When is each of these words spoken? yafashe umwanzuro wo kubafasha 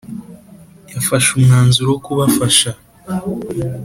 yafashe 0.93 1.27
umwanzuro 1.33 1.87
wo 1.91 1.99
kubafasha 2.05 2.69